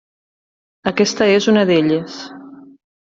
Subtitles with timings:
[0.91, 2.17] Aquesta és una d'elles.